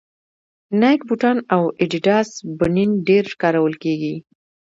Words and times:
نایک 0.79 1.01
بوټان 1.07 1.37
او 1.55 1.63
اډیډاس 1.83 2.29
بنېن 2.59 2.91
ډېر 3.07 3.25
کارول 3.41 3.73
کېږي 3.83 4.15